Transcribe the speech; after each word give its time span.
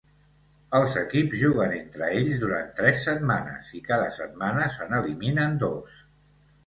Els 0.77 0.95
equips 1.01 1.35
juguen 1.41 1.75
entre 1.79 2.09
ells 2.21 2.39
durant 2.45 2.73
tres 2.81 3.03
setmanes, 3.09 3.69
i 3.81 3.85
cada 3.91 4.09
setmana 4.19 4.67
se 4.79 4.89
n'eliminen 4.93 5.55
dos. 5.67 6.01